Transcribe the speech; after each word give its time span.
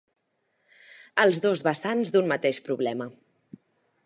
Els 1.25 1.39
dos 1.45 1.63
vessants 1.69 2.13
d'un 2.17 2.33
mateix 2.35 2.63
problema. 2.71 3.13